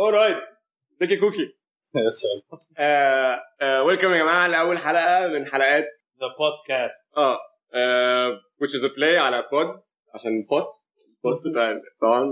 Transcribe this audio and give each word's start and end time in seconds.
Alright 0.00 0.36
ازيك 1.02 1.20
كوكي 1.20 1.56
welcome 3.86 4.12
يا 4.12 4.18
جماعة 4.18 4.46
لأول 4.48 4.78
حلقة 4.78 5.26
من 5.26 5.46
حلقات 5.46 5.84
the 6.20 6.26
podcast 6.38 7.16
آه 7.16 7.38
آه، 7.74 8.40
which 8.62 8.70
is 8.70 8.84
a 8.84 8.88
play 8.96 9.18
على 9.18 9.48
بود 9.52 9.82
عشان 10.14 10.42
بوت 10.50 10.66
بوت 11.24 11.42
طبعا 12.00 12.22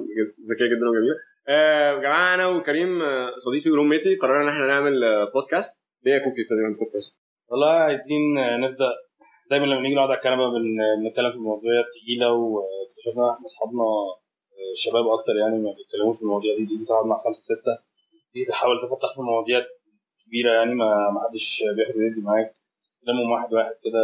ذكية 0.51 0.67
جدا 0.77 0.89
وجميله 0.89 1.17
آه، 1.49 1.93
يا 1.93 1.99
جماعة 1.99 2.35
أنا 2.35 2.47
وكريم 2.47 3.03
آه، 3.03 3.33
صديقي 3.37 3.71
و 3.71 3.89
roommate 3.89 4.14
ي 4.14 4.17
قررنا 4.17 4.43
إن 4.43 4.49
إحنا 4.49 4.67
نعمل 4.67 5.05
آه، 5.05 5.31
بودكاست 5.35 5.83
ليه 6.05 6.13
يا 6.13 6.19
كوكي 6.19 6.43
ابتدينا 6.43 6.63
نعمل 6.63 6.75
بودكاست 6.75 7.19
والله 7.49 7.71
عايزين 7.71 8.35
نبدأ 8.61 8.91
دايما 9.53 9.67
لما 9.67 9.81
نيجي 9.81 9.95
نقعد 9.95 10.11
على 10.11 10.19
الكنبة 10.19 10.47
بن- 10.55 11.03
بنتكلم 11.03 11.31
في 11.31 11.37
المواضيع 11.37 11.73
التقيلة 11.87 12.29
واكتشفنا 12.33 13.25
إحنا 13.33 13.47
اصحابنا 13.47 13.83
آه، 14.57 14.73
شباب 14.83 15.07
أكتر 15.17 15.35
يعني 15.43 15.57
ما 15.65 15.73
بيتكلموش 15.79 16.17
في 16.17 16.23
المواضيع 16.23 16.57
دي. 16.57 16.65
دي 16.65 16.85
تقعد 16.85 17.07
مع 17.07 17.23
خمسة 17.25 17.41
ستة. 17.41 17.75
دي 18.35 18.45
تحاول 18.45 18.77
تفتح 18.83 19.15
في 19.15 19.21
مواضيع 19.21 19.59
كبيرة 20.27 20.51
يعني 20.59 20.75
ما 20.75 21.21
حدش 21.29 21.63
بياخد 21.77 21.97
ويدي 21.97 22.21
معاك. 22.21 22.55
تكلمهم 23.03 23.31
واحد 23.33 23.55
واحد 23.55 23.75
كده 23.85 24.03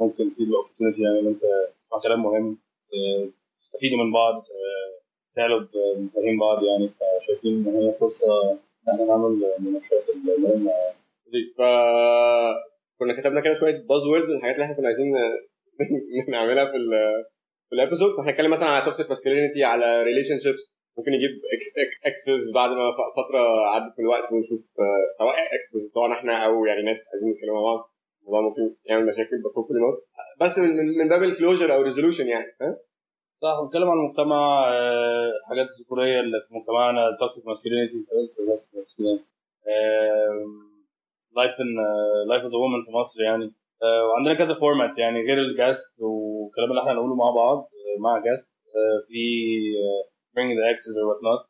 ممكن 0.00 0.30
في 0.36 0.42
ال 0.42 0.47
opportunity 0.47 1.02
يعني 1.02 1.20
إن 1.20 1.26
أنت 1.26 1.42
تسمع 1.80 1.98
كلام 2.02 2.22
مهم 2.22 2.58
آه، 2.94 3.28
تستفيدوا 3.60 3.98
من 4.04 4.12
بعض 4.12 4.34
آه، 4.34 4.90
تعلوا 5.36 5.60
بمفاهيم 5.60 6.38
بعض 6.40 6.62
يعني. 6.64 6.90
فشايفين 6.98 7.52
إن 7.68 7.76
هي 7.76 7.92
فرصة 8.00 8.50
إن 8.52 8.58
إحنا 8.94 9.04
نعمل 9.04 9.32
مناقشات 9.58 10.04
المهمه 10.14 10.72
ف 11.58 11.60
كنا 12.98 13.20
كتبنا 13.20 13.40
كده 13.40 13.54
شوية 13.60 13.76
buzz 13.88 14.06
words 14.06 14.30
الحاجات 14.30 14.54
اللي 14.54 14.64
إحنا 14.64 14.76
كنا 14.76 14.88
عايزين 14.88 15.14
نعملها 16.34 16.64
في 16.64 16.76
ال 16.76 16.90
في 17.68 17.74
ال 17.74 17.79
episode 17.79 18.16
فهنتكلم 18.16 18.50
مثلا 18.50 18.68
على 18.68 18.84
toxic 18.84 19.08
masculinity 19.08 19.64
على 19.64 20.02
relationships 20.02 20.74
ممكن 20.98 21.10
نجيب 21.12 21.30
exes 22.04 22.52
بعد 22.54 22.70
ما 22.70 22.92
فترة 23.18 23.42
عدت 23.66 23.98
من 23.98 24.04
الوقت 24.04 24.32
ونشوف 24.32 24.60
آه، 24.78 25.04
سواء 25.18 25.34
exes 25.54 25.90
بتوعنا 25.90 26.14
إحنا 26.14 26.46
أو 26.46 26.64
يعني 26.64 26.82
ناس 26.82 27.00
عايزين 27.12 27.30
يتكلموا 27.30 27.56
مع 27.56 27.74
بعض. 27.74 27.90
الموضوع 28.22 28.40
ممكن 28.48 28.76
يعمل 28.84 29.06
مشاكل 29.06 29.42
بكل 29.44 29.74
نوت 29.84 29.98
بس 30.40 30.58
من 30.58 30.70
من, 30.98 31.08
باب 31.08 31.22
ال 31.22 31.29
closure 31.29 31.74
أو 31.74 31.82
resolution 31.82 32.26
يعني 32.28 32.46
ها؟ 32.60 32.76
صح 33.42 33.60
بنتكلم 33.62 33.88
عن 33.88 33.98
المجتمع 33.98 34.68
آه، 34.68 35.30
الحاجات 35.40 35.66
الذكوريه 35.78 36.20
اللي 36.20 36.38
في 36.48 36.54
مجتمعنا 36.54 37.08
ال 37.08 37.14
toxic 37.14 37.46
masculinity 37.46 37.96
life 41.36 41.54
and 41.60 41.74
life 42.28 42.42
as 42.42 42.54
women 42.54 42.84
في 42.84 42.90
مصر 43.00 43.22
يعني. 43.22 43.54
آه، 43.82 44.02
وعندنا 44.08 44.34
كذا 44.34 44.54
format 44.54 44.98
يعني 44.98 45.18
غير 45.28 45.38
ال 45.38 45.47
guest 45.47 45.90
والكلام 45.98 46.70
اللي 46.70 46.80
إحنا 46.80 46.92
هنقوله 46.92 47.14
مع 47.14 47.30
بعض 47.30 47.58
آه، 47.58 48.00
مع 48.00 48.18
guest 48.26 48.50
في 49.08 49.22
آه، 49.84 50.02
bring 50.34 50.50
the 50.58 50.64
exes 50.72 50.94
or 51.00 51.04
whatnot. 51.10 51.42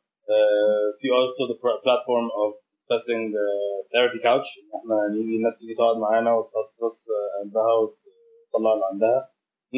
في 0.99 1.07
also 1.19 1.43
the 1.51 1.57
platform 1.85 2.25
of 2.43 2.49
discussing 2.75 3.21
the 3.37 3.47
therapy 3.93 4.19
couch. 4.27 4.49
إحنا 4.77 4.95
نيجي 5.13 5.35
الناس 5.35 5.59
تيجي 5.59 5.75
تقعد 5.75 5.97
معانا 5.97 6.33
وتفضفض 6.37 6.95
قلبها 7.41 7.73
وتطلع 7.73 8.73
اللي 8.73 8.85
عندها. 8.91 9.19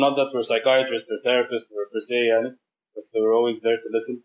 Not 0.03 0.13
that 0.19 0.29
we're 0.33 0.47
psychiatrists 0.51 1.09
or 1.13 1.19
therapists 1.27 1.69
or 1.77 1.83
per 1.93 2.01
se 2.09 2.19
يعني 2.31 2.49
بس 2.97 3.07
we're 3.17 3.35
always 3.39 3.57
there 3.65 3.79
to 3.83 3.89
listen. 3.97 4.15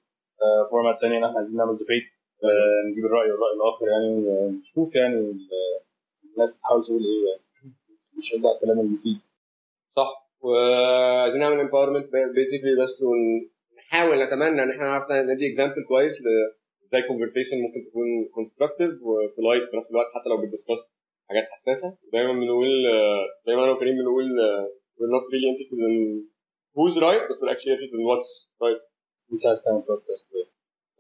format 0.71 1.01
تانية 1.01 1.19
إن 1.19 1.25
إحنا 1.25 1.39
عايزين 1.39 1.57
نعمل 1.57 1.77
debate. 1.77 2.09
نجيب 2.91 3.05
الرأي 3.07 3.33
والرأي 3.33 3.55
الآخر 3.57 3.85
يعني 3.89 4.09
ونشوف 4.29 4.95
يعني 4.95 5.17
الناس 6.33 6.51
بتحاول 6.51 6.85
تقول 6.85 7.03
إيه 7.11 7.31
يعني. 7.31 7.43
نشجع 8.19 8.51
الكلام 8.57 8.81
المفيد 8.81 9.19
صح. 9.97 10.11
وعايزين 10.41 11.41
نعمل 11.41 11.61
empowerment 11.61 12.07
basically 12.35 12.83
بس 12.83 13.03
ونحاول 13.03 14.17
نتمنى 14.25 14.63
إن 14.63 14.71
إحنا 14.71 14.85
نعرف 14.85 15.07
ندي 15.11 15.53
example 15.53 15.85
كويس 15.89 16.13
إزاي 16.87 17.03
conversation 17.09 17.57
ممكن 17.65 17.81
تكون 17.91 18.09
constructive 18.35 18.91
و 19.03 19.12
polite 19.12 19.65
في 19.71 19.77
نفس 19.77 19.91
الوقت 19.91 20.07
حتى 20.15 20.29
لو 20.29 20.37
بت 20.43 20.51
discuss 20.51 20.81
حاجات 21.29 21.45
حساسة. 21.53 21.99
دايما 22.13 22.33
بنقول 22.33 22.71
دايما 23.47 23.65
أنا 23.65 23.73
وكريم 23.73 23.95
بنقول 23.95 24.27
we're 24.99 25.13
not 25.17 25.25
really 25.33 25.49
interested 25.53 25.81
in 25.89 25.95
who's 26.77 26.97
right 27.07 27.25
بس 27.31 27.37
we're 27.41 27.53
actually 27.55 27.73
interested 27.75 27.99
in 28.01 28.07
what's 28.11 28.31
right. 28.65 28.81
انت 29.33 29.47
عايز 29.47 29.63
تعمل 29.63 29.81
بودكاست 29.89 30.29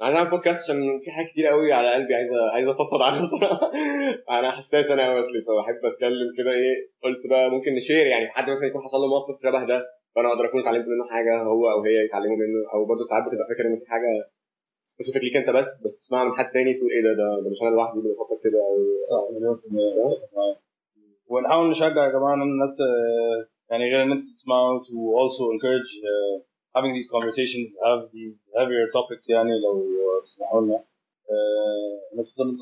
أنا 0.02 0.30
بودكاست 0.30 0.70
عشان 0.70 1.00
في 1.04 1.10
حاجات 1.10 1.30
كتير 1.30 1.46
قوي 1.46 1.72
على 1.72 1.94
قلبي 1.94 2.14
عايز 2.14 2.30
عايز 2.52 2.68
أفضفض 2.68 3.02
عنها 3.02 3.22
صراحة 3.26 3.72
أنا 4.38 4.52
حساس 4.52 4.90
أنا 4.90 5.02
قوي 5.06 5.18
أصلي 5.18 5.40
فبحب 5.46 5.80
أتكلم 5.92 6.28
كده 6.38 6.50
إيه 6.50 6.74
قلت 7.04 7.26
بقى 7.30 7.50
ممكن 7.50 7.74
نشير 7.74 8.06
يعني 8.06 8.28
حد 8.28 8.50
مثلا 8.50 8.66
يكون 8.68 8.82
حصل 8.82 8.98
له 8.98 9.06
موقف 9.06 9.42
شبه 9.42 9.64
ده 9.66 9.78
فأنا 10.14 10.28
أقدر 10.28 10.44
أكون 10.48 10.60
اتعلمت 10.60 10.86
منه 10.86 11.04
حاجة 11.10 11.42
هو 11.42 11.70
أو 11.70 11.82
هي 11.84 12.04
يتعلموا 12.06 12.36
منه 12.36 12.60
أو 12.74 12.84
برضه 12.84 13.04
ساعات 13.10 13.24
بتبقى 13.28 13.46
فاكر 13.50 13.64
إن 13.68 13.78
في 13.80 13.86
حاجة 13.90 14.10
سبيسيفيك 14.84 15.22
ليك 15.22 15.36
أنت 15.36 15.50
بس 15.50 15.68
بس 15.84 15.92
تسمعها 15.98 16.24
من 16.24 16.32
حد 16.38 16.50
تاني 16.52 16.74
تقول 16.74 16.90
إيه 16.92 17.02
ده 17.02 17.12
ده, 17.20 17.26
ده 17.44 17.50
مش 17.50 17.62
أنا 17.62 17.70
لوحدي 17.70 17.98
اللي 17.98 18.10
بفكر 18.14 18.36
كده 18.44 18.58
أو. 18.58 18.76
ونحاول 21.26 21.70
نشجع 21.70 22.04
يا 22.06 22.12
جماعة 22.12 22.34
إن 22.34 22.42
الناس 22.42 22.70
يعني 23.70 23.84
غير 23.90 24.02
إن 24.02 24.12
انت 24.12 24.24
تسمعوا 24.34 24.80
also 25.22 25.44
encourage 25.54 25.92
uh, 26.12 26.51
having 26.76 26.92
these 26.98 27.08
conversations 27.16 27.68
have 27.86 28.00
these 28.16 28.36
heavier 28.56 28.86
topics 28.96 29.28
يعني 29.28 29.52
لو 29.60 29.84
تسمحوا 30.24 30.60
لنا 30.60 30.84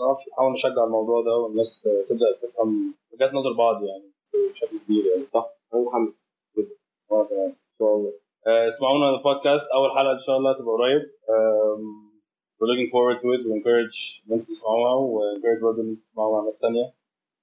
نعرفش 0.00 0.28
نحاول 0.28 0.52
نشجع 0.52 0.84
الموضوع 0.84 1.22
ده 1.22 1.34
والناس 1.36 1.88
تبدأ 2.08 2.26
تفهم 2.42 2.94
وجهات 3.12 3.34
نظر 3.34 3.52
بعض 3.52 3.84
يعني 3.84 4.10
بشكل 4.52 4.78
كبير 4.84 5.04
يعني 5.06 5.24
صح؟ 5.34 5.46
أنا 5.74 5.82
محمد 5.82 6.12
وأنا 7.10 7.24
كمان 7.28 7.46
إن 7.48 7.76
شاء 7.78 7.96
الله. 7.96 8.12
اسمعونا 8.46 9.10
البودكاست. 9.10 9.70
أول 9.74 9.90
حلقة 9.90 10.12
إن 10.12 10.18
شاء 10.18 10.36
الله 10.36 10.52
تبقى 10.52 10.74
قريب. 10.74 11.02
we're 12.58 12.70
looking 12.72 12.90
forward 12.94 13.18
to 13.22 13.28
it. 13.34 13.40
We 13.46 13.52
encourage 13.58 13.98
ان 14.26 14.32
أنتوا 14.32 14.54
تسمعوها 14.54 14.94
و 14.94 15.20
encourage 15.36 15.62
برضه 15.62 15.82
ان 15.82 15.88
أنتوا 15.90 16.04
تسمعوها 16.10 16.38
مع 16.40 16.44
ناس 16.44 16.58
تانية. 16.58 16.92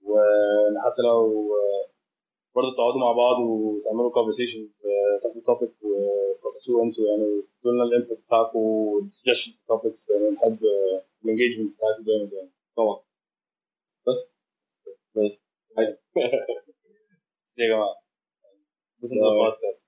وحتى 0.04 1.02
لو 1.02 1.50
uh, 1.50 1.90
برضه 2.56 2.76
تقعدوا 2.76 3.00
مع 3.00 3.12
بعض 3.12 3.38
وتعملوا 3.40 4.12
conversations 4.12 4.74
تاخدوا 5.20 5.42
topic 5.56 5.72
وتخصصوه 5.86 6.84
أنتوا 6.84 7.08
يعني 7.08 7.44
تقولوا 7.62 7.86
لنا 7.86 7.96
ال 7.96 8.00
input 8.00 8.20
بتاعكم 8.28 8.60
والسجشن 8.60 9.52
topics 9.52 10.10
يعني 10.12 10.30
نحب 10.30 10.60
ال 11.26 11.30
engagement 11.30 11.76
بتاعكم 11.78 12.04
جامد 12.04 12.34
يعني. 12.34 12.52
طبعا. 12.78 13.00
بس؟ 14.08 14.30
ماشي 15.16 15.40
يا 17.60 17.68
جماعة. 17.68 17.96
The 19.02 19.08
Bye. 19.08 19.54
podcast. 19.54 19.88